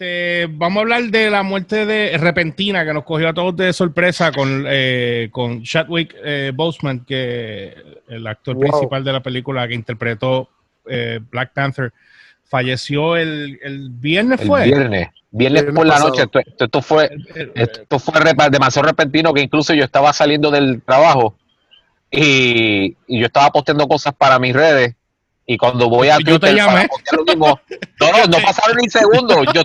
[0.00, 3.72] este, vamos a hablar de la muerte de repentina que nos cogió a todos de
[3.72, 7.74] sorpresa con, eh, con Chadwick eh, Boseman, que
[8.08, 10.48] el actor principal de la película que interpretó
[10.88, 11.92] eh, Black Panther,
[12.44, 14.64] falleció el, el viernes, ¿fue?
[14.64, 16.24] Viernes, viernes por la noche.
[16.58, 17.10] Esto, fue,
[17.54, 18.14] esto fue
[18.50, 21.36] demasiado repentino que incluso yo estaba saliendo del trabajo
[22.10, 24.94] y, y yo estaba posteando cosas para mis redes
[25.52, 26.86] y cuando voy a yo te llamé.
[27.10, 27.60] Lo mismo,
[27.98, 29.44] no, no, no pasaron ni segundos.
[29.52, 29.62] Yo,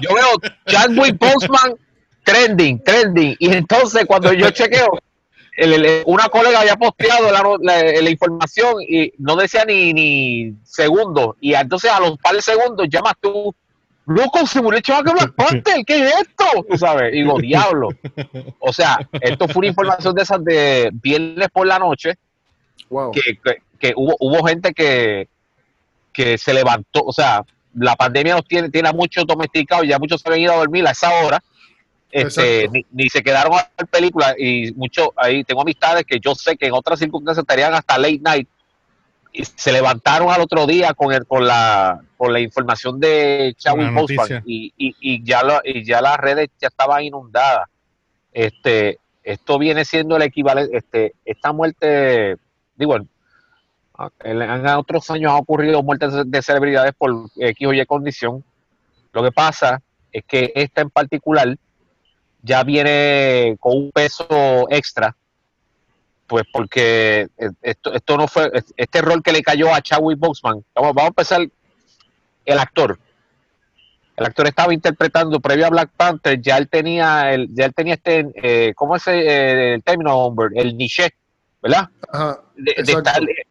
[0.00, 1.74] yo veo Chadwick Postman
[2.24, 3.36] trending, trending.
[3.38, 4.88] Y entonces cuando yo chequeo,
[6.06, 11.36] una colega había posteado la, información y no decía ni, ni segundos.
[11.42, 13.54] Y entonces a los par de segundos llamas tú,
[14.06, 16.64] loco, se murió que Black Panther, ¿qué es esto?
[16.70, 17.90] Tú sabes, y digo, diablo.
[18.60, 22.14] O sea, esto fue una información de esas de viernes por la noche.
[23.12, 23.38] Que,
[23.78, 25.28] que hubo, hubo gente que,
[26.12, 30.20] que se levantó, o sea, la pandemia nos tiene, tiene a muchos domesticados, ya muchos
[30.20, 31.42] se han ido a dormir a esa hora,
[32.10, 36.56] este, ni, se quedaron a ver películas y mucho ahí tengo amistades que yo sé
[36.56, 38.48] que en otras circunstancias estarían hasta late night
[39.30, 43.92] y se levantaron al otro día con el, con la con la información de Chadwick
[43.92, 47.68] Boseman y, y, y, ya y ya las redes ya estaban inundadas.
[48.32, 52.38] Este esto viene siendo el equivalente este esta muerte
[52.78, 53.08] digo en,
[54.76, 58.44] otros años ha ocurrido muertes de celebridades por X o Y condición.
[59.12, 61.56] Lo que pasa es que esta en particular
[62.42, 65.16] ya viene con un peso extra,
[66.26, 67.28] pues porque
[67.62, 71.08] esto, esto no fue, este rol que le cayó a Chadwick Boseman, vamos, vamos a
[71.08, 71.40] empezar,
[72.44, 72.98] el actor.
[74.16, 77.94] El actor estaba interpretando previo a Black Panther, ya él tenía, el, ya él tenía
[77.94, 81.14] este, eh, ¿cómo es el, el término, El niche
[81.62, 81.88] ¿verdad?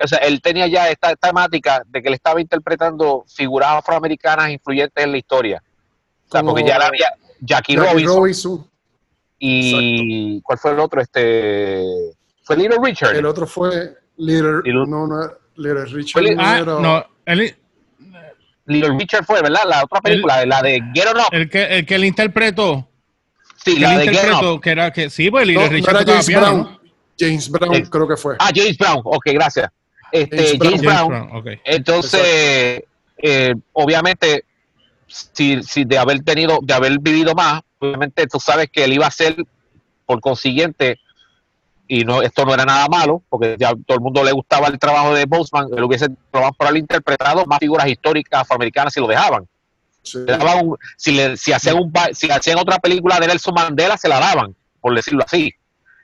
[0.01, 5.03] o sea, él tenía ya esta temática de que le estaba interpretando figuras afroamericanas influyentes
[5.03, 5.63] en la historia.
[6.27, 7.07] O sea, porque ya la había
[7.39, 8.67] Jackie, Robinson.
[9.39, 11.01] Y ¿cuál fue el otro?
[11.01, 11.83] Este
[12.43, 13.15] fue Little Richard.
[13.15, 16.23] El otro fue Little, no, no, Little Richard.
[16.39, 17.05] ah, no,
[18.65, 19.61] Little Richard fue, ¿verdad?
[19.67, 21.27] La otra película, la de Get On Up.
[21.31, 22.89] El que, el que le interpretó.
[23.63, 24.61] Sí, la de Get On Up.
[24.61, 26.05] Que era que, sí, pues Little Richard.
[26.05, 26.77] No James Brown
[27.19, 28.35] eh, creo que fue.
[28.39, 29.69] Ah, James Brown, ok, gracias.
[30.11, 31.41] Este, James, Brown.
[31.65, 32.83] Entonces,
[33.17, 34.45] eh, obviamente,
[35.07, 39.07] si, si, de haber tenido, de haber vivido más, obviamente tú sabes que él iba
[39.07, 39.35] a ser,
[40.05, 40.99] por consiguiente,
[41.87, 44.77] y no esto no era nada malo, porque ya todo el mundo le gustaba el
[44.77, 49.07] trabajo de Boseman, él hubiese probado por haber interpretado más figuras históricas afroamericanas si lo
[49.07, 49.47] dejaban.
[50.01, 54.55] si, le, si, hacían un, si hacían otra película de Nelson Mandela, se la daban,
[54.79, 55.53] por decirlo así.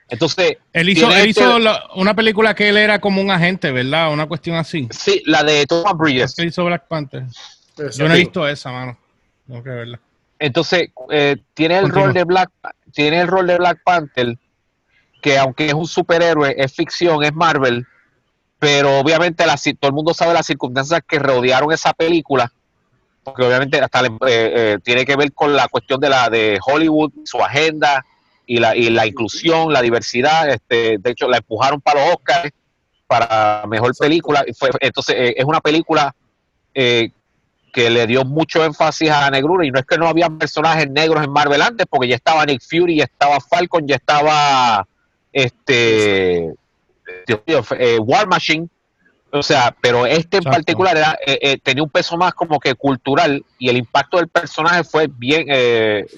[0.08, 0.58] Entonces.
[0.72, 1.56] Él hizo, él hizo
[1.96, 4.12] una película que él era como un agente, ¿verdad?
[4.12, 4.88] Una cuestión así.
[4.90, 6.38] Sí, la de Thomas Bridges.
[6.38, 7.24] Él hizo Black Panther.
[7.96, 8.98] Yo no he visto esa, mano.
[9.46, 10.00] Tengo que verla.
[10.38, 12.50] Entonces, eh, tiene el rol de Black
[12.92, 14.38] tiene el rol de Black Panther,
[15.20, 17.86] que aunque es un superhéroe, es ficción, es Marvel,
[18.58, 22.52] pero obviamente la, todo el mundo sabe las circunstancias que rodearon esa película,
[23.22, 27.12] porque obviamente hasta eh, eh, tiene que ver con la cuestión de la de Hollywood,
[27.24, 28.04] su agenda,
[28.46, 30.48] y la, y la inclusión, la diversidad.
[30.48, 32.50] Este, de hecho, la empujaron para los Oscars
[33.06, 34.44] para mejor película.
[34.58, 36.14] Fue, entonces, eh, es una película
[36.74, 37.10] eh,
[37.72, 39.66] que le dio mucho énfasis a la negrura.
[39.66, 42.62] Y no es que no había personajes negros en Marvel antes, porque ya estaba Nick
[42.62, 44.86] Fury, ya estaba Falcon, ya estaba
[45.32, 46.54] este
[47.26, 48.68] eh, War Machine.
[49.36, 51.18] O sea, pero este en particular era,
[51.62, 55.46] tenía un peso más como que cultural y el impacto del personaje fue bien,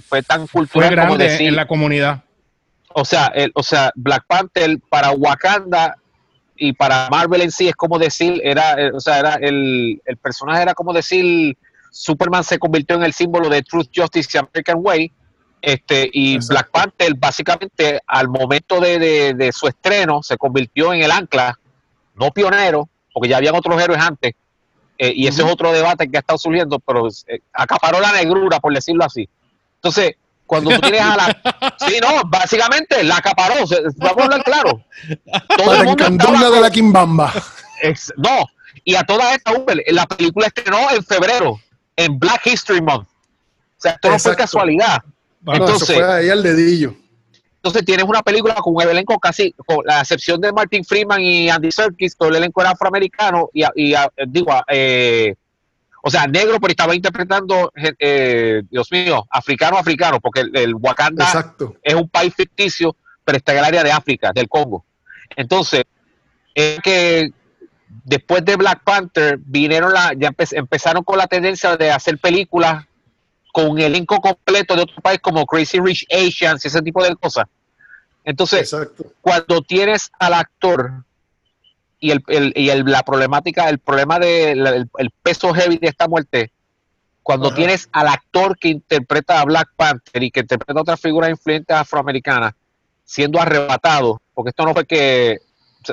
[0.06, 2.22] fue tan cultural como decir, en la comunidad.
[2.98, 5.96] O sea, el, o sea, Black Panther para Wakanda
[6.56, 10.16] y para Marvel en sí es como decir, era, eh, o sea, era el, el
[10.16, 11.56] personaje era como decir,
[11.90, 15.12] Superman se convirtió en el símbolo de Truth, Justice y American Way,
[15.60, 21.10] este, y Black Panther básicamente al momento de, de, su estreno se convirtió en el
[21.10, 21.58] ancla,
[22.14, 24.34] no pionero, porque ya habían otros héroes antes,
[24.98, 28.60] eh, y ese es otro debate que ha estado surgiendo, pero eh, acaparó la negrura,
[28.60, 29.26] por decirlo así.
[29.76, 31.74] Entonces, cuando tú tienes a la.
[31.88, 33.54] Sí, no, básicamente la acaparó.
[33.96, 34.84] Vamos a hablar claro.
[35.56, 37.32] Todo la el de la Kimbamba.
[38.18, 38.44] no,
[38.84, 41.58] y a toda esta, Uber, la película estrenó en febrero,
[41.96, 43.08] en Black History Month.
[43.08, 45.02] O sea, esto no fue casualidad.
[45.46, 46.94] entonces, fue ahí al dedillo.
[47.66, 51.50] Entonces tienes una película con un elenco casi, con la excepción de Martin Freeman y
[51.50, 53.92] Andy Serkis, todo el elenco era afroamericano y, y
[54.28, 55.34] digo, eh,
[56.00, 61.94] o sea, negro, pero estaba interpretando, eh, Dios mío, africano, africano, porque el, Wakanda es
[61.94, 64.84] un país ficticio, pero está en el área de África, del Congo.
[65.34, 65.82] Entonces,
[66.54, 67.32] es que
[68.04, 72.84] después de Black Panther, vinieron la, ya empezaron con la tendencia de hacer películas
[73.52, 77.16] con un elenco completo de otro país como Crazy Rich Asians y ese tipo de
[77.16, 77.46] cosas.
[78.26, 78.76] Entonces,
[79.20, 81.04] cuando tienes al actor
[82.00, 86.08] y, el, y el, la problemática, el problema del de, el peso heavy de esta
[86.08, 86.50] muerte,
[87.22, 91.30] cuando tienes al actor que interpreta a Black Panther y que interpreta a otra figura
[91.30, 92.54] influyente afroamericana
[93.04, 95.38] siendo arrebatado, porque esto no fue que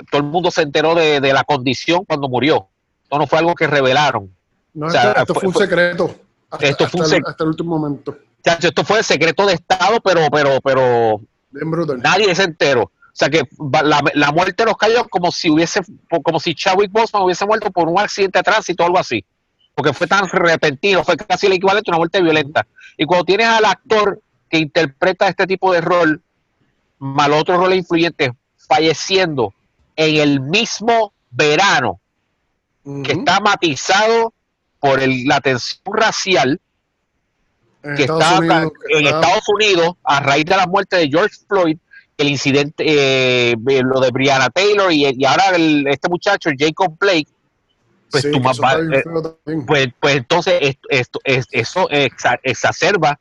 [0.10, 2.68] todo el mundo se enteró de, la condición cuando murió.
[3.04, 4.36] Esto no fue algo que revelaron.
[4.74, 6.16] No, esto, fue, un secreto.
[6.50, 8.18] Hasta, esto fue el, hasta el último momento.
[8.44, 11.22] esto fue el secreto de Estado, pero, pero, pero
[11.98, 12.84] nadie se enteró.
[12.84, 13.44] O sea que
[13.84, 15.82] la, la muerte los cayó como si hubiese,
[16.24, 19.24] como si Chadwick Boseman hubiese muerto por un accidente de tránsito o algo así.
[19.76, 22.66] Porque fue tan repentino, fue casi el equivalente a una muerte violenta.
[22.98, 26.24] Y cuando tienes al actor que interpreta este tipo de rol,
[26.98, 29.54] mal otro rol influyente, falleciendo
[29.96, 32.00] en el mismo verano,
[33.04, 34.34] que está matizado
[34.80, 36.60] por la tensión racial
[37.96, 38.40] que está
[38.90, 41.78] en Estados Unidos a raíz de la muerte de George Floyd,
[42.18, 45.56] el incidente, eh, lo de Brianna Taylor y, ahora
[45.90, 47.28] este muchacho, Jacob Blake,
[48.10, 48.32] pues, eh,
[49.66, 53.20] pues, pues, entonces esto, eso exacerba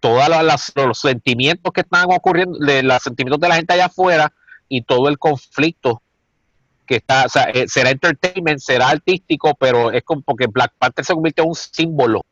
[0.00, 0.24] todos
[0.74, 4.32] los sentimientos que están ocurriendo, los sentimientos de la gente allá afuera
[4.68, 6.02] y todo el conflicto
[6.86, 11.04] que está, o sea, eh, será entertainment, será artístico, pero es como porque Black Panther
[11.04, 12.24] se convierte en un símbolo.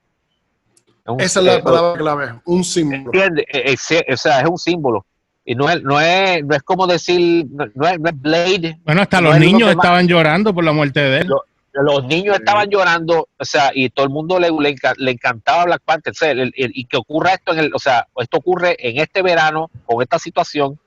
[1.18, 3.04] Esa es la palabra clave, un símbolo.
[3.06, 3.44] ¿Entiendes?
[3.52, 5.06] E, e, o sea, es un símbolo.
[5.44, 8.80] Y no es, no es, no es como decir, no es, Blade.
[8.84, 11.28] Bueno, hasta los niños estaban llorando por la muerte de él.
[11.72, 16.12] los niños estaban llorando, o sea, y todo el mundo le, le, encantaba Black Panther.
[16.56, 20.18] y que ocurra esto en el, o sea, esto ocurre en este verano, con esta
[20.18, 20.80] situación,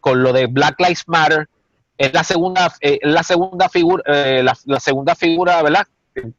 [0.00, 1.48] con lo de Black Lives Matter,
[1.96, 5.86] es la segunda, eh, la segunda figura, eh, la, segunda figura, ¿verdad?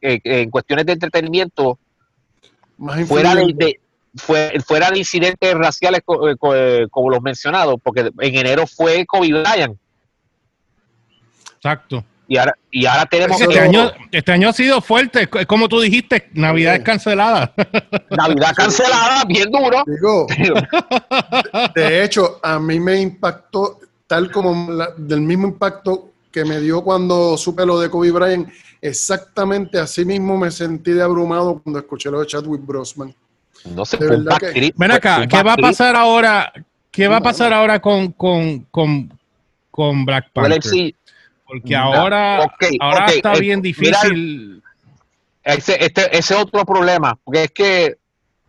[0.01, 1.79] en cuestiones de entretenimiento,
[3.07, 3.79] fuera de,
[4.65, 9.77] fuera de incidentes raciales eh, como los mencionados, porque en enero fue Kobe Bryant.
[11.55, 12.03] Exacto.
[12.27, 13.41] Y ahora, y ahora tenemos...
[13.41, 17.53] Este año, este año ha sido fuerte, como tú dijiste, Navidad es cancelada.
[18.09, 19.83] Navidad cancelada, bien duro.
[21.75, 27.37] de hecho, a mí me impactó tal como del mismo impacto que me dio cuando
[27.37, 28.49] supe lo de Kobe Bryant,
[28.81, 33.13] exactamente así mismo me sentí de abrumado cuando escuché lo de Chadwick Brosman.
[33.75, 36.51] No sé, Ven acá, ¿qué va a pasar ahora?
[36.89, 39.17] ¿Qué va a pasar ahora con, con, con,
[39.69, 40.95] con Black Panther?
[41.45, 42.49] Porque ahora,
[42.79, 44.63] ahora está bien difícil.
[45.43, 47.97] ese, este, ese otro problema, porque es que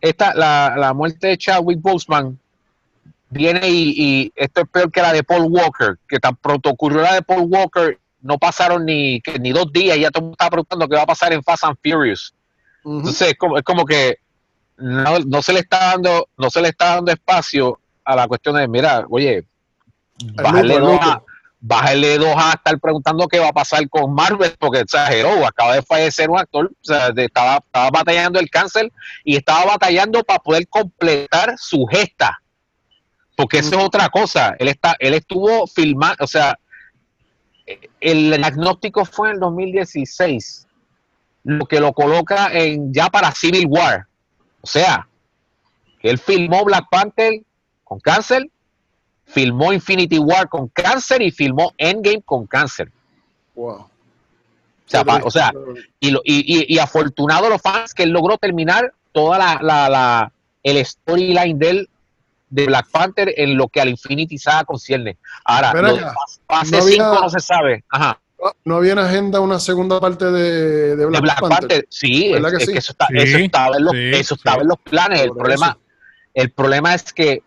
[0.01, 2.39] esta, la, la muerte de Chadwick Boseman
[3.33, 7.15] viene y, esto es peor que la de Paul Walker, que tan pronto ocurrió la
[7.15, 10.51] de Paul Walker, no pasaron ni, ni dos días, y ya todo el mundo estaba
[10.51, 12.33] preguntando qué va a pasar en Fast and Furious.
[12.85, 14.19] Entonces es como, es como que
[14.77, 18.67] no, se le está dando, no se le está dando espacio a la cuestión de,
[18.67, 19.45] mira, oye,
[20.35, 21.21] bájale dos, a,
[21.59, 25.81] bájale dos a estar preguntando qué va a pasar con Marvel, porque exageró, acaba de
[25.81, 28.91] fallecer un actor, o sea, estaba, estaba batallando el cáncer
[29.23, 32.39] y estaba batallando para poder completar su gesta
[33.35, 34.55] porque eso es otra cosa.
[34.59, 36.57] Él está, él estuvo filmando, o sea,
[37.99, 40.67] el diagnóstico fue en el 2016,
[41.43, 44.07] lo que lo coloca en ya para Civil War.
[44.61, 45.07] O sea,
[45.99, 47.41] que él filmó Black Panther
[47.83, 48.49] con cáncer,
[49.25, 52.91] filmó Infinity War con cáncer y filmó Endgame con cáncer.
[53.55, 53.87] Wow.
[55.23, 55.51] O sea,
[55.99, 60.31] y, y, y, afortunado los fans que él logró terminar toda la, la, la
[60.61, 61.89] el storyline de él
[62.53, 65.17] de Black Panther en lo que al Infinity Saga concierne.
[65.43, 65.97] Ahora, lo
[66.47, 67.83] fase 5 no se sabe.
[67.89, 68.19] Ajá.
[68.63, 71.87] ¿No había en agenda una segunda parte de, de Black, Panther?
[71.89, 75.21] Sí, es, Que eso, está, eso, estaba, en los, eso estaba en los planes.
[75.21, 75.77] El problema,
[76.33, 77.41] el problema es que,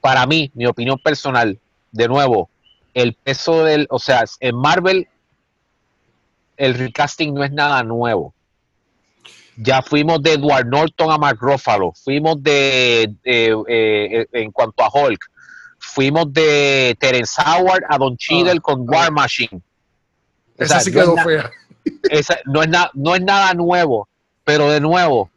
[0.00, 1.58] para mí, mi opinión personal,
[1.92, 2.50] de nuevo,
[2.94, 5.08] el peso del, o sea, en Marvel,
[6.56, 8.34] el recasting no es nada nuevo.
[9.60, 15.20] Ya fuimos de Edward Norton a Mark Ruffalo, fuimos de, eh, en cuanto a Hulk,
[15.78, 18.84] fuimos de Terence Howard a Don Cheadle ah, con ah.
[18.86, 19.60] War Machine.
[20.56, 21.50] Esa sí quedó fea.
[22.46, 24.08] no, es no es nada nuevo,
[24.44, 25.28] pero de nuevo,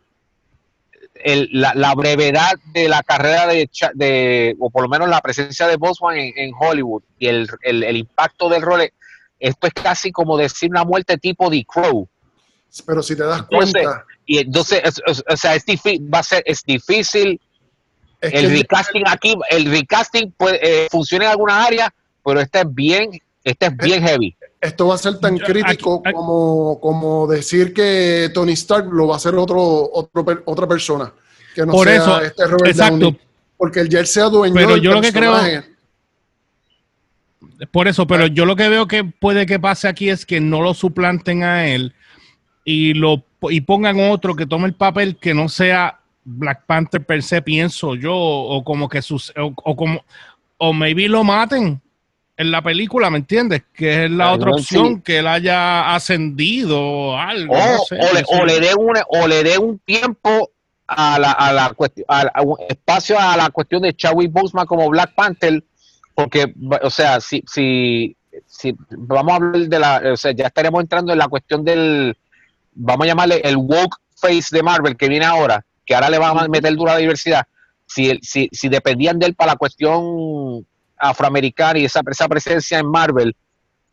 [1.24, 6.18] la, brevedad de la carrera de, de, o por lo menos la presencia de Bosman
[6.18, 8.90] en, Hollywood y el, el, impacto del rol,
[9.40, 12.08] esto es casi como decir una muerte tipo de Crow.
[12.86, 14.82] Pero si te das cuenta, y entonces,
[15.28, 17.40] o sea, es difícil, va a ser, es difícil.
[18.22, 21.90] el recasting aquí, el recasting puede, eh, funciona en algunas áreas,
[22.24, 23.10] pero este es bien,
[23.44, 24.36] este es bien heavy.
[24.62, 29.08] esto va a ser tan crítico aquí- aquí- como, como decir que Tony Stark lo
[29.08, 29.60] va a hacer otro,
[29.92, 31.12] otro otra persona.
[31.56, 32.98] Que no Por sea eso, este Robert exacto.
[33.00, 33.20] Downey.
[33.58, 35.64] Porque el ya se adueñó Pero del yo lo que creo-.
[37.72, 40.62] Por eso, pero yo lo que veo que puede que pase aquí es que no
[40.62, 41.94] lo suplanten a él
[42.64, 47.24] y lo y pongan otro que tome el papel que no sea Black Panther per
[47.24, 50.04] se, pienso yo, o como que sus o, o como
[50.58, 51.82] o maybe lo maten
[52.38, 53.64] en la película, ¿me entiendes?
[53.74, 55.02] Que es la otra opción, sí.
[55.04, 57.54] que él haya ascendido o algo.
[57.54, 60.50] O, no sé, o le, o le dé un, o le dé un tiempo
[60.88, 64.66] a la, a la cuestión, a, a un espacio a la cuestión de Chadwick Boseman
[64.66, 65.64] como Black Panther,
[66.16, 68.16] porque, o sea, si, si,
[68.46, 72.18] si vamos a hablar de la, o sea, ya estaremos entrando en la cuestión del,
[72.74, 76.38] vamos a llamarle el woke face de Marvel que viene ahora, que ahora le van
[76.38, 77.46] a meter dura diversidad.
[77.86, 80.66] Si, si, si dependían de él para la cuestión
[80.98, 83.36] afroamericana y esa, esa presencia en Marvel,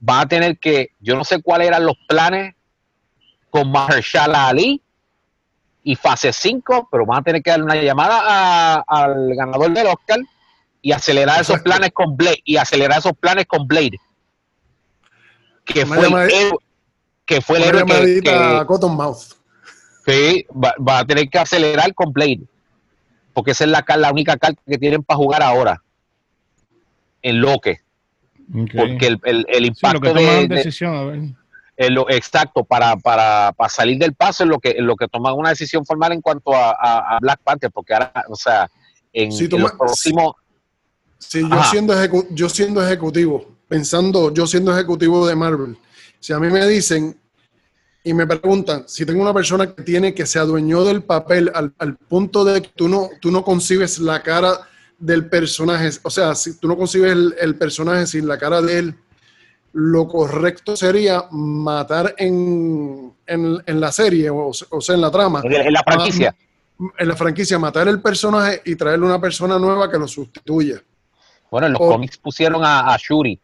[0.09, 2.55] va a tener que, yo no sé cuáles eran los planes
[3.51, 4.81] con Mahershala Ali
[5.83, 9.87] y fase 5, pero van a tener que darle una llamada a- al ganador del
[9.87, 10.19] Oscar
[10.83, 13.99] y acelerar esos planes con Blade y acelerar esos planes con Blade.
[15.65, 16.53] Que fue el
[17.29, 19.35] que fue el héroe que, que- a Cottonmouth.
[20.05, 22.41] que va, va a tener que acelerar con Blade.
[23.35, 25.83] Porque esa es la, la única carta que tienen para jugar ahora.
[27.23, 27.81] En Loque.
[28.53, 28.71] Ok.
[28.75, 31.21] Porque el, el- el Sí, lo impacto que de, toman de- decisión, a ver.
[31.77, 35.07] en lo exacto para, para, para salir del paso en lo que en lo que
[35.07, 38.69] toman una decisión formal en cuanto a, a- a Black Panther porque ahora o sea
[39.13, 40.33] en, Si en toma- los próximos
[41.19, 45.77] Si yo siendo, ejecu- yo siendo ejecutivo, pensando, yo siendo ejecutivo de Marvel,
[46.21, 47.19] si a mí me dicen
[48.05, 51.73] y me preguntan si tengo una persona que tiene que se adueñó del papel al,
[51.79, 54.61] al punto de que tú no, tú no concibes la cara
[54.99, 58.79] del personaje, o sea, si tú no concibes el, el personaje sin la cara de
[58.79, 58.95] él,
[59.75, 65.41] lo correcto sería matar en, en, en la serie, o, o sea, en la trama,
[65.45, 66.35] en, la franquicia
[66.99, 70.81] en la franquicia, matar el personaje y traerle una persona nueva que lo sustituya.
[71.51, 73.39] bueno en los o- cómics pusieron a, a Shuri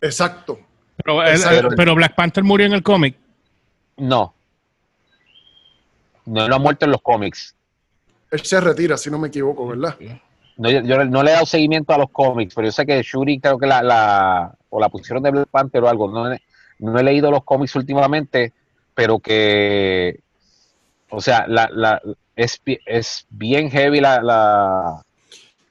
[0.00, 0.58] Exacto.
[1.04, 1.68] Pero, él- Exacto.
[1.76, 3.16] pero Black Panther murió en el cómic.
[3.96, 4.34] no
[6.24, 7.54] no lo ha muerto en los cómics
[8.30, 9.96] Él se retira, si no me equivoco, ¿verdad?
[10.56, 13.02] no, yo, yo no le he dado seguimiento a los cómics pero yo sé que
[13.02, 16.40] Shuri creo que la, la o la pusieron de Black Panther o algo no, he-
[16.78, 18.52] no he leído los cómics últimamente
[18.94, 20.20] pero que
[21.10, 22.00] o sea la, la
[22.36, 25.02] es, es bien heavy la, la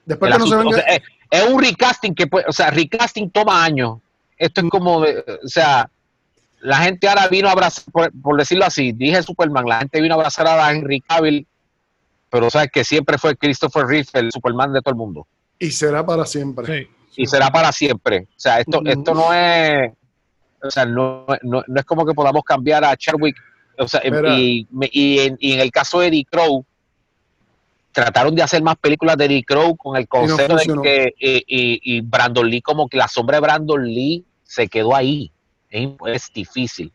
[0.04, 2.70] Después que no se venga, o sea, es, es un recasting que puede, o sea,
[2.70, 4.00] recasting toma años.
[4.44, 5.88] Esto es como, de- o sea,
[6.60, 10.14] la gente ahora vino a abrazar, por, por decirlo así, dije Superman, la gente vino
[10.14, 11.46] a abrazar a Henry Cavill,
[12.30, 15.26] pero sabes que siempre fue Christopher Reeve el Superman de todo el mundo
[15.58, 16.66] y será para siempre.
[16.66, 17.22] Sí.
[17.22, 18.26] y será para siempre.
[18.36, 19.92] O sea, esto, esto no es,
[20.62, 23.36] o sea, no, no, no es como que podamos cambiar a Chadwick,
[23.78, 24.00] o sea,
[24.38, 26.64] y, me- y en, y en el caso de Eddie Crow,
[27.92, 31.80] trataron de hacer más películas de Eddie Crow con el concepto de que y, y-
[31.96, 35.30] y Brandon Lee, como que la sombra de Brandon Lee se quedó ahí.
[35.70, 36.92] Es, es difícil.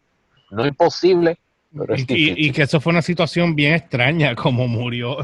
[0.52, 1.40] No es imposible,
[1.76, 2.38] pero es Y, difícil.
[2.40, 5.18] y- y que eso fue una situación bien extraña, como murió,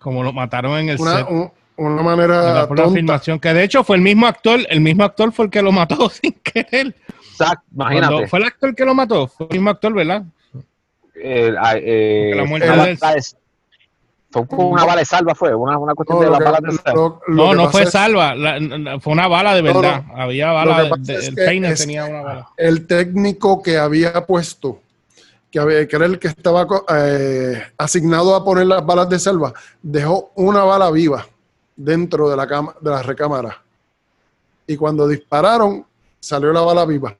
[0.00, 1.26] como lo mataron en el Una, set.
[1.30, 2.88] un- una manera tonta.
[2.90, 5.70] filmación, que de hecho fue el mismo actor, el mismo actor fue el que lo
[5.70, 6.94] mató sin querer.
[7.30, 8.12] Exacto, imagínate.
[8.12, 10.24] Cuando fue el actor que lo mató, fue el mismo actor, ¿verdad?
[11.22, 12.98] eh, ah, eh, La muerte una de él.
[13.00, 13.20] bala de-
[14.30, 16.92] fue una bala de salva, fue una, una cuestión No, de que- balas de salva.
[16.94, 19.80] lo- lo No, no fue es- salva, la- la- fue una bala de No, no.
[19.80, 20.04] verdad.
[20.14, 22.48] Había bala, de- es el peine tenía una bala.
[22.56, 24.80] El técnico que había puesto,
[25.50, 26.66] que, había, que era el que estaba
[26.96, 31.26] eh, asignado a poner las balas de selva, dejó una bala viva
[31.74, 33.62] dentro de la, cama- de la recámara.
[34.66, 35.86] Y cuando dispararon,
[36.20, 37.16] salió la bala viva.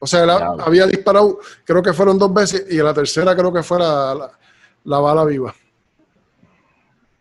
[0.00, 3.62] O sea, él había disparado, creo que fueron dos veces, y la tercera creo que
[3.62, 4.30] fue la, la-
[4.84, 5.54] la bala viva.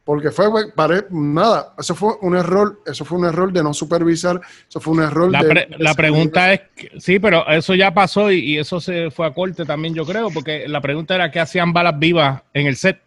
[0.08, 4.40] Porque fue, pare- nada, eso fue un error, eso fue un error de no supervisar,
[4.70, 5.50] eso fue un error La, de...
[5.50, 9.28] pre- la pregunta es, que- sí, pero eso ya pasó y, y eso se fue
[9.28, 12.78] a corte también, yo creo, porque la pregunta era qué hacían balas vivas en el
[12.78, 13.02] set.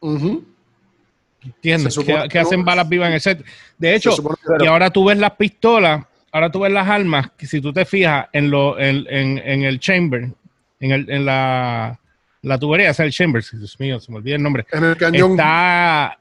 [0.00, 0.44] Ujú.
[1.42, 1.98] ¿Entiendes?
[2.04, 3.42] ¿Qué, que hacen balas vivas en el set?
[3.78, 7.46] De hecho, supone y ahora tú ves las pistolas, ahora tú ves las armas, que
[7.46, 10.28] si tú te fijas en lo, en, en- en el chamber,
[10.78, 11.98] en, el, en la,
[12.42, 14.66] la tubería, es el chamber, Dios mío, se me olvida el nombre.
[14.72, 15.30] En el cañón.
[15.32, 16.18] Está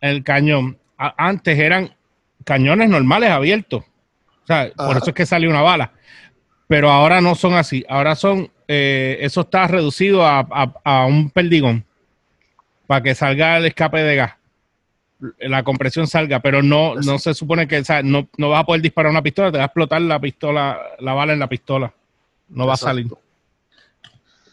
[0.00, 0.78] el cañón.
[0.96, 1.94] Antes eran
[2.44, 3.84] cañones normales abiertos.
[4.42, 5.92] O sea, por eso es que salió una bala.
[6.68, 7.84] Pero ahora no son así.
[7.88, 11.84] Ahora son, eh, eso está reducido a, a- a un perdigón
[12.86, 14.34] para que salga el escape de gas.
[15.38, 18.66] la compresión salga, pero no, no se supone que o sea, no, no vas a
[18.66, 21.92] poder disparar una pistola, te va a explotar la pistola, la bala en la pistola.
[22.48, 23.06] No va a salir.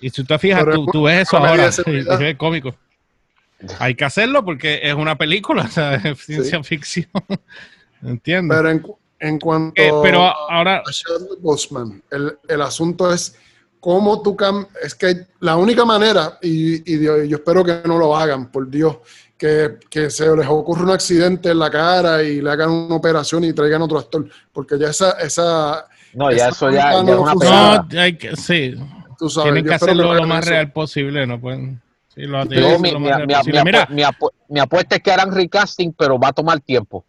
[0.01, 2.75] Y si tú te fijas, tú, tú, ves eso ahora, es cómico.
[3.79, 7.07] Hay que hacerlo porque es una película, o sea, es ciencia ficción.
[8.01, 8.57] ¿Entiendes?
[8.57, 8.85] Pero en,
[9.19, 10.83] en cuanto eh, pero ahora, a
[11.41, 13.35] Bosman, el, el asunto es
[13.79, 14.37] cómo tú
[14.81, 18.97] Es que la única manera, y, y yo, espero que no lo hagan, por Dios,
[19.37, 23.43] que, que, se les ocurra un accidente en la cara y le hagan una operación
[23.43, 25.11] y traigan otro actor, porque ya esa...
[25.11, 28.75] esa no, ya eso ya, ya, es una no, hay que, sí.
[29.19, 31.81] Tú sabes, Tienen que hacerlo lo más real posible, no pueden...
[32.15, 33.87] Sí, lo mi, lo mi, mi, Mira,
[34.47, 37.05] mi, apuesta es que harán recasting, pero va a tomar tiempo.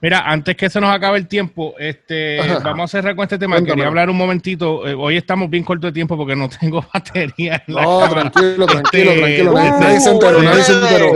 [0.00, 3.62] Mira, antes que se nos acabe el tiempo, este, vamos a cerrar con este tema.
[3.64, 4.86] Quería hablar un momentito.
[4.86, 7.64] Eh, hoy estamos bien corto de tiempo porque no tengo batería.
[7.66, 9.58] En la no, tranquilo, tranquilo, este, tranquilo.
[9.58, 11.12] Este, nadie se enteró, nadie se enteró.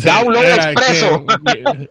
[0.00, 1.24] Download expreso.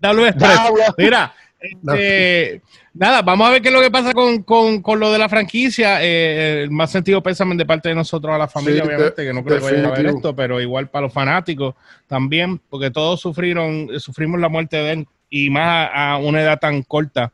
[0.00, 0.94] Download expreso.
[0.96, 2.62] Mira, este,
[2.98, 5.28] Nada, vamos a ver qué es lo que pasa con, con, con lo de la
[5.28, 6.02] franquicia.
[6.02, 9.44] Eh, el más sentido pésame de parte de nosotros a la familia, obviamente, que no
[9.44, 11.74] creo que vayan a ver esto, pero igual para los fanáticos
[12.06, 16.82] también, porque todos sufrieron, sufrimos la muerte de él y más a, una edad tan
[16.82, 17.32] corta.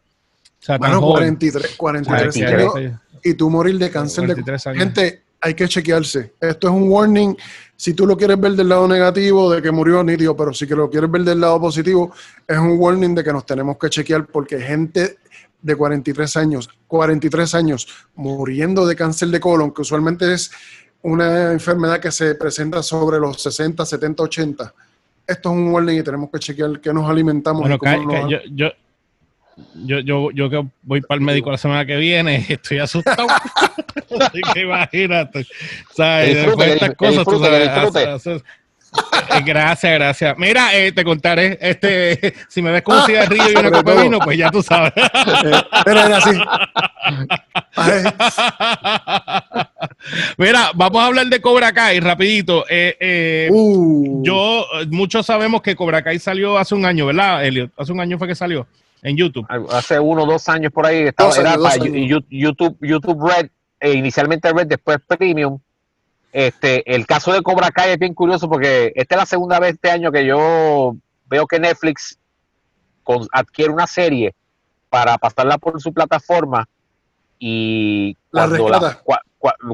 [0.61, 5.67] O sea, tan 43, 43 años y tú morir de cáncer de gente hay que
[5.67, 6.35] chequearse.
[6.41, 7.37] Esto es un warning.
[7.77, 10.77] Si tú lo quieres ver del lado negativo de que murió nítido, pero si que
[10.77, 12.13] lo quieres ver del lado positivo,
[12.47, 15.19] es un warning de que nos tenemos que chequear porque gente
[15.63, 20.51] de 43 años, 43 años muriendo de cáncer de colon, que usualmente es
[21.03, 24.75] una enfermedad que se presenta sobre los 60, 70, 80.
[25.27, 27.63] Esto es un warning y tenemos que chequear qué nos alimentamos.
[27.63, 28.69] Bueno, yo, yo,
[29.75, 33.27] yo, yo, yo, que voy para el médico la semana que viene, estoy asustado.
[34.21, 35.47] Así que imagínate.
[35.95, 36.35] ¿sabes?
[36.35, 38.43] Después de estas cosas, tú sabes,
[39.45, 40.39] gracias, gracias.
[40.39, 44.03] Mira, eh, te contaré, este, si me ves con un cigarrillo y una copa de
[44.03, 44.93] vino, pues ya tú sabes.
[45.85, 46.39] Pero era así.
[50.37, 52.65] Mira, vamos a hablar de Cobra Kai rapidito.
[52.69, 54.23] Eh, uh.
[54.23, 57.71] Yo, muchos sabemos que Cobra Kai salió hace un año, ¿verdad, Elliot?
[57.77, 58.67] Hace un año fue que salió
[59.03, 59.47] en YouTube.
[59.71, 61.05] Hace uno o dos años por ahí.
[61.05, 61.57] Estaba, era
[62.31, 63.51] YouTube, YouTube Red,
[63.95, 65.59] inicialmente Red, después Premium
[66.33, 69.75] este, el caso de Cobra Kai es bien curioso porque esta es la segunda vez
[69.75, 72.19] este año que yo veo que Netflix
[73.33, 74.35] adquiere una serie
[74.89, 76.67] para pasarla por su plataforma
[77.39, 79.03] y cuando la,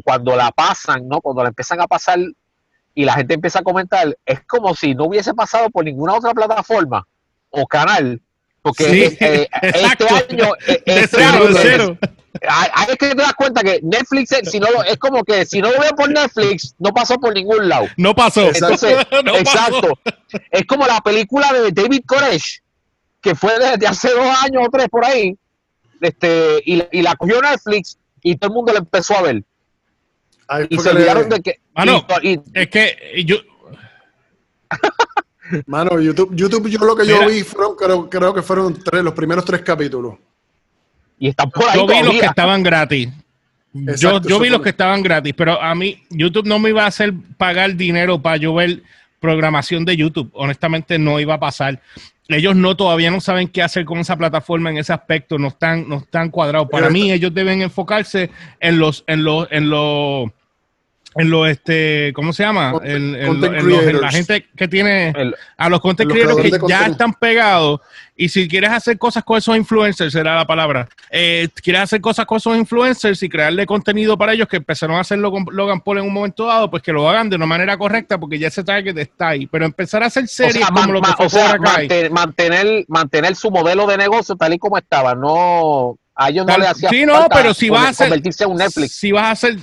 [0.02, 1.20] cuando la pasan, ¿no?
[1.20, 2.18] Cuando la empiezan a pasar
[2.94, 6.32] y la gente empieza a comentar, es como si no hubiese pasado por ninguna otra
[6.32, 7.06] plataforma
[7.50, 8.20] o canal,
[8.62, 11.98] porque eh, este año, eh, este año
[12.42, 15.80] hay que te das cuenta que Netflix, si no es como que si no lo
[15.80, 17.86] veo por Netflix, no pasó por ningún lado.
[17.96, 18.48] No pasó.
[18.48, 18.96] Entonces,
[19.34, 19.98] exacto.
[20.50, 22.62] Es como la película de David Koresh,
[23.20, 25.36] que fue desde hace dos años o tres por ahí,
[26.00, 29.42] este, y, la cogió Netflix y todo el mundo la empezó a ver.
[30.68, 31.60] y se olvidaron de que.
[31.74, 32.06] Mano,
[32.54, 33.36] es que yo.
[35.66, 39.14] Mano, YouTube, YouTube, yo lo que yo vi fueron, creo, creo que fueron tres, los
[39.14, 40.14] primeros tres capítulos.
[41.18, 41.76] Y están por ahí.
[41.76, 43.08] Yo vi los que estaban gratis.
[43.72, 46.88] yo, yo vi los que estaban gratis, pero a mí YouTube no me iba a
[46.88, 48.82] hacer pagar dinero para yo ver
[49.20, 50.30] programación de YouTube.
[50.34, 51.80] Honestamente no iba a pasar.
[52.28, 55.88] Ellos no todavía no saben qué hacer con esa plataforma en ese aspecto, no están,
[55.88, 56.68] no están cuadrados.
[56.70, 58.30] Para mí ellos deben enfocarse
[58.60, 60.30] en los, en los, en los
[61.18, 62.74] en lo este, ¿cómo se llama?
[62.84, 65.12] En, la gente que tiene
[65.56, 67.80] a los content creators que ya están pegados
[68.14, 72.24] y si quieres hacer cosas con esos influencers, será la palabra, eh, quieres hacer cosas
[72.24, 75.98] con esos influencers y crearle contenido para ellos que empezaron a hacerlo con Logan Paul
[75.98, 78.62] en un momento dado, pues que lo hagan de una manera correcta porque ya ese
[78.62, 81.58] target está ahí, pero empezar a hacer series como lo que fue o sea,
[82.12, 86.66] mantener, mantener su modelo de negocio tal y como estaba, no a ellos no le
[86.66, 88.92] hacía Sí, no, pero si vas a hacer, convertirse en un Netflix.
[88.92, 89.56] Si vas a hacer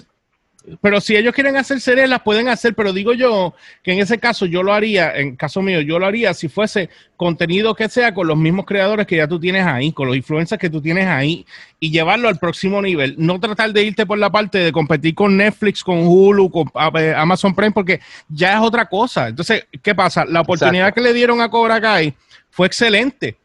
[0.82, 4.18] pero si ellos quieren hacer series, las pueden hacer, pero digo yo que en ese
[4.18, 8.14] caso yo lo haría, en caso mío, yo lo haría si fuese contenido que sea
[8.14, 11.08] con los mismos creadores que ya tú tienes ahí, con los influencers que tú tienes
[11.08, 11.46] ahí,
[11.80, 13.16] y llevarlo al próximo nivel.
[13.18, 17.54] No tratar de irte por la parte de competir con Netflix, con Hulu, con Amazon
[17.54, 19.28] Prime, porque ya es otra cosa.
[19.28, 20.26] Entonces, ¿qué pasa?
[20.26, 22.14] La oportunidad que le dieron a Cobra Kai
[22.50, 23.38] fue excelente,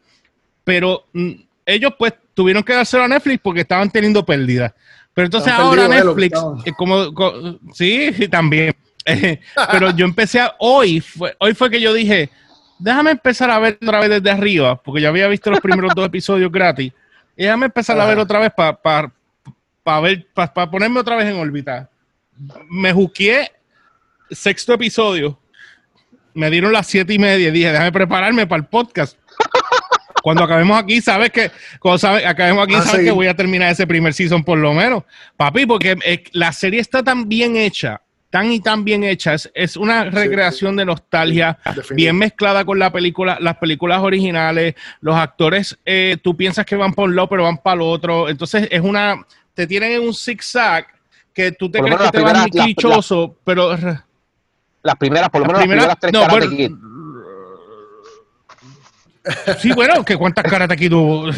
[0.64, 1.32] pero mm,
[1.66, 4.72] ellos pues tuvieron que dárselo a Netflix porque estaban teniendo pérdidas.
[5.14, 7.12] Pero entonces ahora Netflix, eh, como,
[7.72, 8.74] sí, también.
[9.70, 12.30] pero yo empecé a, hoy, fue, hoy fue que yo dije,
[12.78, 16.06] déjame empezar a ver otra vez desde arriba, porque ya había visto los primeros dos
[16.06, 16.92] episodios gratis.
[17.36, 21.88] Y déjame empezar a ver otra vez para ver, para ponerme otra vez en órbita.
[22.68, 23.50] Me juqué
[24.30, 25.38] sexto episodio,
[26.34, 29.16] me dieron las siete y media y dije, déjame prepararme para el podcast.
[30.22, 33.04] Cuando acabemos aquí, sabes que, cuando sabe, acabemos aquí, Ah, sabes sí.
[33.06, 35.04] que voy a terminar ese primer season por lo menos.
[35.36, 39.50] Papi, porque eh, la serie está tan bien hecha, tan y tan bien hecha, es,
[39.54, 41.58] es una recreación de nostalgia,
[41.90, 46.92] bien mezclada con la película, las películas originales, los actores, eh, tú piensas que van
[46.94, 50.14] por un lado, pero van para el otro, entonces es una, te tienen en un
[50.14, 50.86] zigzag
[51.34, 53.76] que tú te Por crees que te las vas muy primeras- clichoso, pero
[54.82, 56.70] Las primeras, por lo menos las primeras- primeras tres no, pero- Kid.
[59.58, 61.28] Sí, bueno, que cuántas caras aquí tuvo.
[61.28, 61.32] o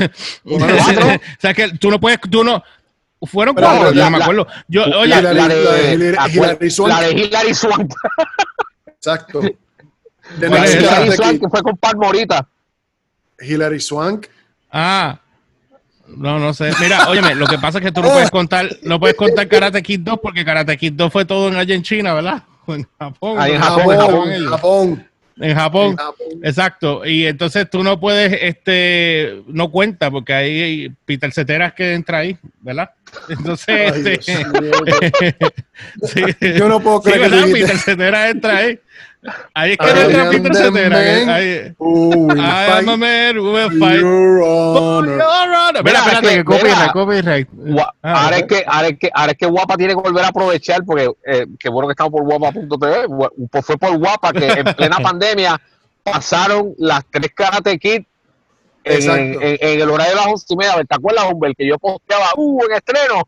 [1.38, 2.62] sea, que tú no puedes, tú no.
[3.24, 4.46] Fueron Pero, cuatro, pero yo la- no me acuerdo.
[4.66, 6.88] Yo, La, oye, la- la la de Hilary Swank.
[6.88, 7.92] la de Hilary Swank.
[8.86, 9.40] Exacto.
[10.38, 10.46] De.
[10.46, 12.46] Hilary Karate Swank que fue con Palmorita.
[13.40, 14.26] Hilary Swank.
[14.72, 15.18] ah,
[16.08, 16.72] no, no sé.
[16.80, 19.82] Mira, óyeme, lo que pasa es que tú no puedes contar, no puedes contar Karate
[19.82, 22.42] Kid 2 porque Karate Kid 2 fue todo en allá en China, ¿verdad?
[22.66, 23.40] O en Japón.
[23.40, 23.60] Ahí en.
[23.60, 24.50] Japón, en Japón, ellos.
[24.50, 25.08] Japón.
[25.38, 25.90] En Japón.
[25.90, 26.26] En Japón.
[26.42, 32.18] Exacto, y entonces tú no puedes, este, no cuenta, porque hay Peter Ceteras que entra
[32.18, 32.90] ahí, ¿verdad?
[33.28, 34.22] Entonces, Ay, este,
[36.02, 36.24] sí.
[36.58, 37.40] Yo no puedo Sí, creer que ¿verdad?
[37.42, 38.78] tú dijiste- Peter Cetera entra ahí.
[39.54, 39.88] Ahí es que
[40.36, 45.18] entra que- man ahí- I am a fight man who will fight your for honor.
[45.18, 45.72] your honor.
[45.72, 47.48] Mira, Mira, espérate, es que que- copyright, mira, copyright.
[48.02, 50.28] Ah, ahora, es que, ahora, es que, ahora es que Guapa tiene que volver a
[50.28, 53.06] aprovechar, porque eh, qué bueno que estamos por guapa.tv.
[53.06, 55.60] Gua- pues fue por Guapa que en plena pandemia
[56.02, 58.02] pasaron las tres Karate Kid
[58.84, 59.40] en, Exacto.
[59.42, 60.74] en- en el horario de las once y media.
[60.88, 61.54] ¿Te acuerdas, Humber?
[61.56, 63.22] Que yo posteaba, ¡uh, en estreno!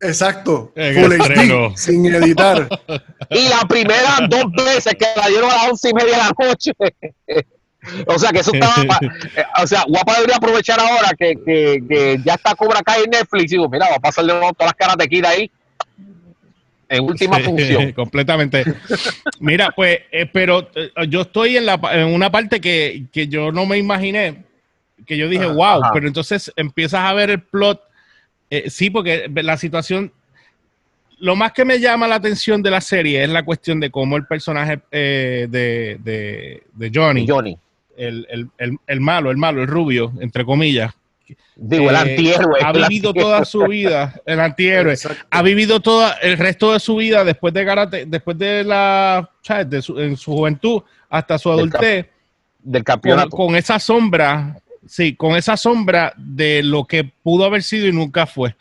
[0.00, 0.72] Exacto.
[0.76, 1.76] En Full estreno.
[1.76, 2.68] Sin editar.
[3.30, 6.32] Y la primera dos veces que la dieron a las once y media de la
[6.48, 6.72] noche.
[8.06, 8.74] o sea, que eso estaba.
[8.88, 13.04] pa- eh, o sea, Guapa debería aprovechar ahora que, que, que ya está Cobra Kai
[13.04, 13.44] en Netflix.
[13.52, 15.50] Y digo, mira, va a pasarle todas las Karate Kid ahí.
[16.90, 17.92] En última Sí, función.
[17.96, 18.64] completamente.
[19.40, 23.28] Mira, pues, eh, pero eh, yo estoy en, la, pa- en una parte que, que
[23.28, 24.44] yo no me imaginé,
[25.06, 25.90] que yo dije, Ajá, wow, ajá.
[25.94, 27.80] pero entonces empiezas a ver el plot.
[28.50, 30.12] eh, sí, porque la situación,
[31.18, 34.16] lo más que me llama la atención de la serie es la cuestión de cómo
[34.16, 37.58] el personaje eh, de, de, de Johnny, Johnny.
[37.96, 40.92] el, el, el, el malo, el malo, el rubio, entre comillas,
[41.56, 42.60] Digo, el eh, antihéroe.
[42.64, 45.26] ha el vivido toda su vida, el antihéroe Exacto.
[45.28, 49.68] ha vivido todo el resto de su vida después de karate, después de la, ¿sabes?
[49.68, 52.06] De su, en su juventud hasta su Del adultez,
[52.60, 53.30] Del con, campeonato.
[53.30, 54.56] con esa sombra,
[54.88, 58.56] sí, con esa sombra de lo que pudo haber sido y nunca fue.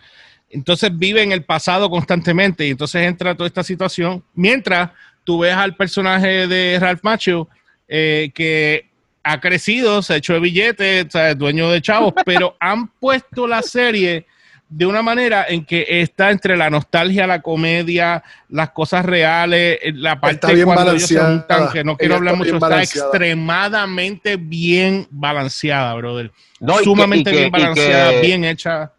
[0.49, 4.23] Entonces vive en el pasado constantemente y entonces entra toda esta situación.
[4.33, 4.91] Mientras
[5.23, 7.49] tú ves al personaje de Ralph Macchio
[7.87, 8.85] eh, que
[9.23, 13.61] ha crecido, se ha hecho de billetes, es dueño de chavos, pero han puesto la
[13.61, 14.25] serie
[14.69, 19.93] de una manera en que está entre la nostalgia, la comedia, las cosas reales, eh,
[19.93, 22.67] la parte bien cuando ellos se juntan, que no quiero Ella hablar está mucho, está
[22.69, 23.07] balanceada.
[23.09, 26.31] extremadamente bien balanceada, brother.
[26.59, 28.91] No, Sumamente que- bien balanceada, que bien hecha.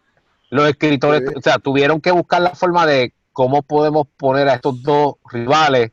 [0.49, 4.81] Los escritores, o sea, tuvieron que buscar la forma de cómo podemos poner a estos
[4.81, 5.91] dos rivales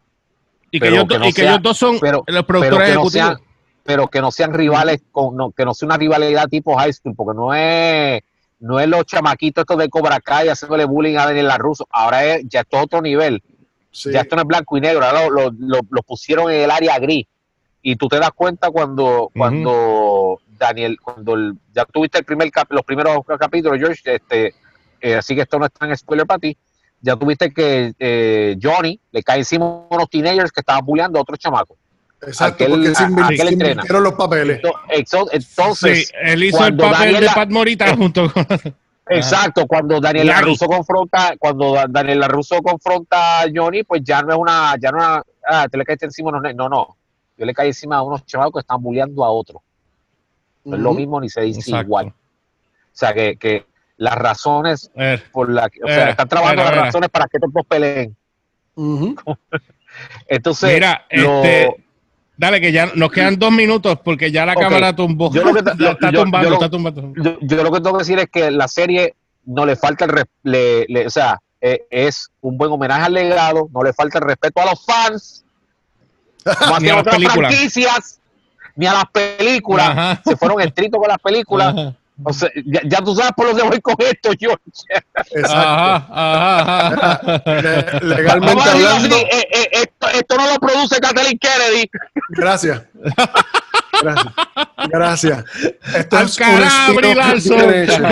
[0.71, 2.25] Y que, Pero ellos, que do- no y que sea- ellos dos son pero- los
[2.27, 3.37] pero productores que no sean
[3.85, 7.15] pero que no sean rivales con no, que no sea una rivalidad tipo high school
[7.15, 8.21] porque no es
[8.61, 12.45] no es los chamaquitos estos de Cobra Kai haciéndole bullying a Daniel Russo ahora es
[12.49, 13.43] ya esto es otro nivel.
[13.91, 14.13] Sí.
[14.13, 15.05] ya esto no es blanco y negro.
[15.05, 17.27] Ahora lo, lo- pusieron en el área gris.
[17.83, 22.71] Y tú te das cuenta cuando cuando Daniel cuando el- ya tuviste el primer cap-
[22.73, 24.55] los primeros capítulos George este
[25.01, 26.57] eh, así que esto no es tan spoiler para ti.
[27.01, 31.39] Ya tuviste que eh, Johnny le cae encima unos teenagers que estaban bulleando a otros
[31.39, 31.77] chamacos
[32.23, 33.83] Exacto, aquel- porque se aquel entrena.
[34.01, 34.61] los papeles.
[34.89, 38.47] Entonces, sí, él hizo el papel de Pat Morita junto con.
[39.09, 40.33] exacto, cuando Daniel.
[40.43, 44.91] Russo confronta, cuando Da- Daniel Russo confronta a Johnny, pues ya no es una, ya
[44.91, 46.97] no es una, ah, te le caíste encima, no, no, no.
[47.37, 49.61] Yo le caí encima a unos chavos que están bulleando a otros.
[50.65, 51.85] No es lo mismo ni se dice Exacto.
[51.87, 52.07] igual.
[52.07, 52.13] O
[52.99, 53.67] sea, que, que
[53.99, 57.37] las razones Eh, por las que, o sea, Eh, están trabajando las razones para que
[57.37, 58.17] estos dos peleen.
[60.29, 61.85] Entonces, Mira, lo- este,
[62.37, 65.33] dale, que ya nos quedan dos minutos porque ya la cámara tumbó.
[65.33, 65.75] Yo lo que está
[66.11, 67.13] yo- tumbando, yo lo- está tumbando.
[67.17, 70.11] yo, yo lo que tengo que decir es que la serie no le falta el
[70.11, 74.19] res- le, le- o sea eh, es un buen homenaje al legado no le falta
[74.19, 75.45] el respeto a los fans
[76.59, 77.49] como Ni a las otras películas.
[77.55, 78.21] franquicias
[78.75, 80.21] ni a las películas Ajá.
[80.25, 81.95] se fueron estrictos con las películas Ajá,
[82.25, 84.63] o sea, ya, ya tú sabes por dónde voy con esto George
[85.33, 85.47] Exacto.
[85.57, 87.43] ajá, ajá, ajá.
[88.01, 89.69] Le- legalmente así, hablando, eh, eh,
[90.19, 91.91] esto, no lo produce Kathleen Kennedy
[92.29, 92.83] gracias.
[94.03, 94.35] Gracias.
[94.89, 95.45] Gracias.
[95.97, 97.57] Esto es un carajo, Brie spin-off Larson.
[97.57, 98.09] bien hecho.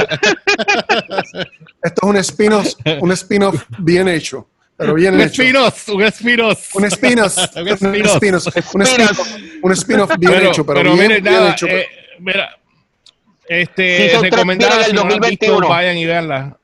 [1.82, 4.48] Esto es un spin-off un spin-off bien hecho.
[4.76, 5.42] Pero bien un hecho.
[5.42, 6.68] espinos, un espinos.
[6.74, 7.36] Un espinos.
[7.54, 8.12] Un espinos.
[8.14, 8.46] espinos.
[8.74, 9.36] Un spin-off.
[9.62, 11.66] Un spin-off bien pero, hecho, pero, pero bien, miren, bien nada, hecho.
[11.66, 11.86] eh,
[12.18, 12.58] mira,
[13.46, 15.68] este, recomendada, si del no la han visto, 2021.
[15.68, 16.58] vayan y veanla.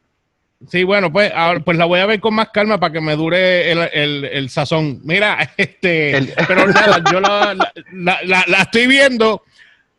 [0.69, 3.17] Sí, bueno, pues, ahora, pues la voy a ver con más calma para que me
[3.17, 5.01] dure el, el, el sazón.
[5.05, 9.43] Mira, este, El- pero nada, yo la, la, la- la- la estoy viendo.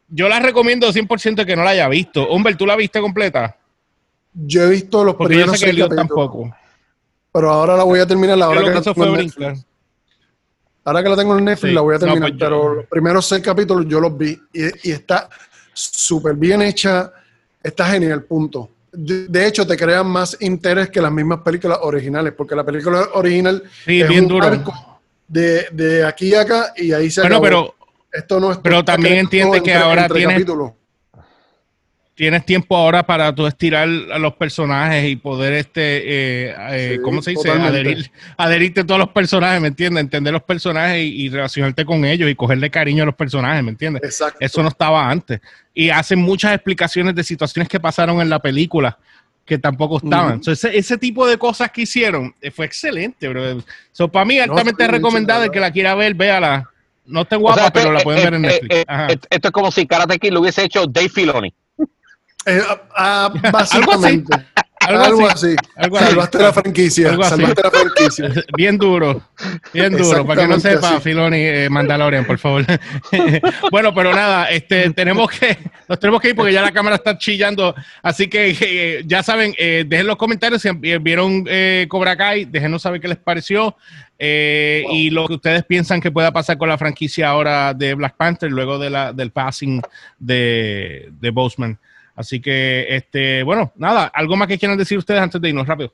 [0.08, 2.30] Yo la recomiendo 100% que no la haya visto.
[2.30, 3.56] Humber, ¿tú la viste completa?
[4.34, 6.56] Yo he visto los Porque yo primeros sé que seis Leo capítulos, tampoco.
[7.34, 8.38] pero ahora la voy a terminar.
[8.38, 9.36] Yo que, que la hizo tengo fue en Netflix.
[9.36, 9.56] brincar.
[10.84, 11.76] Ahora que la tengo en Netflix, Sí.
[11.76, 12.30] la voy a No, terminar.
[12.30, 15.30] pues yo- pero los primeros seis capítulos yo los vi y, y está
[15.74, 17.12] súper bien hecha.
[17.63, 18.69] Está genial, punto.
[18.93, 23.63] De, hecho, te crean más interés que las mismas películas originales, porque la película original
[23.86, 24.73] Sí, es bien un arco
[25.27, 27.43] de, de aquí a acá y ahí se Bueno, acabó.
[27.43, 27.75] pero
[28.12, 30.71] Esto no es pero también entiende que ahora capítulos.
[32.21, 37.01] Tienes tiempo ahora para tú estirar a los personajes y poder, este, eh, eh, Sí,
[37.01, 37.49] ¿cómo se dice?
[37.49, 40.03] Adherir, adherirte a todos los personajes, ¿me entiendes?
[40.03, 43.71] Entender los personajes y, y relacionarte con ellos y cogerle cariño a los personajes, ¿me
[43.71, 44.03] entiendes?
[44.03, 44.38] Exacto.
[44.39, 45.41] Eso no estaba antes.
[45.73, 48.99] Y hacen muchas explicaciones de situaciones que pasaron en la película
[49.43, 50.43] que tampoco estaban.
[50.43, 53.63] So, ese, ese tipo de cosas que hicieron eh, fue excelente, bro.
[53.93, 55.39] So, para mí, altamente recomendada.
[55.39, 56.69] hecho, El que la quiera ver, véala.
[57.03, 58.86] No está O guapa, sea, pero la pueden ver en Netflix.
[58.88, 59.07] Ajá.
[59.07, 61.51] Esto es como si Karate Kid lo hubiese hecho Dave Filoni.
[62.45, 62.62] Eh,
[62.95, 64.36] ah, básicamente.
[64.82, 65.56] Algo algo, así.
[65.75, 66.08] Algo así.
[66.08, 67.10] Salvaste la franquicia.
[67.10, 67.36] Algo así.
[67.36, 68.30] Salvaste la franquicia.
[68.58, 69.21] Bien duro,
[69.73, 71.01] bien duro, para que no sepa, así.
[71.01, 72.65] Filoni, eh, Mandalorian, por favor.
[73.71, 77.17] bueno, pero nada, este, tenemos que, nos tenemos que ir porque ya la cámara está
[77.17, 82.45] chillando, así que eh, ya saben, eh, dejen los comentarios si vieron eh, Cobra Kai,
[82.45, 83.75] déjenos saber qué les pareció
[84.23, 88.51] y lo que ustedes piensan que pueda pasar con la franquicia ahora de Black Panther
[88.51, 89.82] luego de la, del passing
[90.19, 91.80] de, de Boseman.
[92.15, 95.93] Así que, este, bueno, nada, algo más que quieran decir ustedes antes de irnos rápido.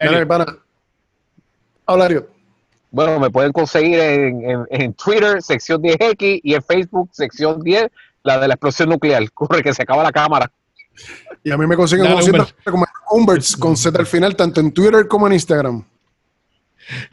[0.00, 0.12] Mira,
[2.02, 2.26] Ariel.
[2.90, 7.88] Bueno, me pueden conseguir en, en- en Twitter, sección 10X, y en Facebook, sección 10,
[8.22, 9.30] la de la explosión nuclear.
[9.34, 10.50] Corre, que se acaba la cámara.
[11.44, 14.72] Y a mí me consiguen Dale, como como Humberts con Z al final, tanto en
[14.72, 15.84] Twitter como en Instagram.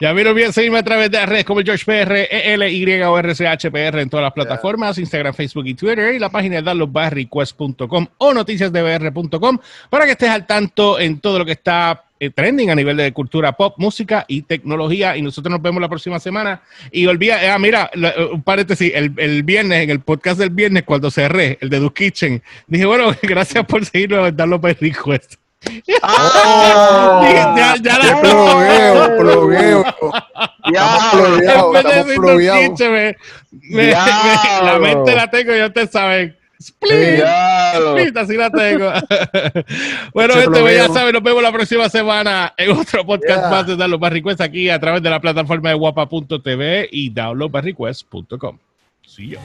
[0.00, 3.02] Ya me olviden seguirme a través de las redes como el George PR, EL, Y
[3.02, 8.06] o RCHPR en todas las plataformas, Instagram, Facebook y Twitter, y la página de downloadbarrequest.com
[8.18, 9.58] o noticiasdbr.com
[9.90, 13.12] para que estés al tanto en todo lo que está eh, trending a nivel de
[13.12, 15.16] cultura pop, música y tecnología.
[15.16, 16.62] Y nosotros nos vemos la próxima semana.
[16.90, 20.84] Y olvida, ah, mira, eh, un paréntesis, el, el viernes, en el podcast del viernes,
[20.84, 25.43] cuando cerré, el de The Kitchen, dije, bueno, gracias por seguirnos en Download Request.
[26.02, 27.54] ¡Ah!
[27.56, 29.84] Ya, ya la Plugueo, plugueo.
[30.72, 31.10] Ya,
[32.90, 33.16] me-
[33.70, 36.36] me- la mente la tengo, ya ustedes saben.
[36.58, 38.90] Split, así la tengo.
[40.14, 43.50] bueno, gente, pues ya saben, nos vemos la próxima semana en otro podcast Yeah.
[43.50, 48.58] más de Download by Request aquí a través de la plataforma de guapa.tv y downloadbyrequest.com.
[49.06, 49.38] See you.